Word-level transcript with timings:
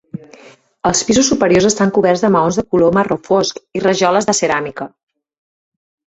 Els 0.91 1.01
pisos 1.09 1.27
superiors 1.33 1.67
estan 1.69 1.91
coberts 1.97 2.23
de 2.25 2.31
maons 2.35 2.57
de 2.59 2.63
color 2.75 2.95
marró 2.99 3.17
fosc 3.27 3.61
i 3.81 3.83
rajoles 3.83 4.27
de 4.31 4.35
ceràmica. 4.39 4.89